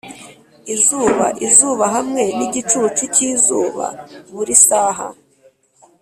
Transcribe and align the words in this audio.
izuba-izuba 0.73 1.85
hamwe 1.95 2.23
nigicucu 2.37 3.03
cyizuba 3.15 3.85
buri 4.33 4.55
saha, 4.65 5.07